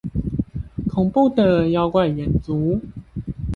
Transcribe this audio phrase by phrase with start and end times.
[0.89, 2.81] 恐怖的妖怪遠足